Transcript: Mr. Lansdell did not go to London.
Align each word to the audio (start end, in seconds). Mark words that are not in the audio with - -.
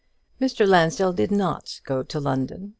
Mr. 0.41 0.67
Lansdell 0.67 1.13
did 1.13 1.29
not 1.29 1.79
go 1.85 2.01
to 2.01 2.19
London. 2.19 2.69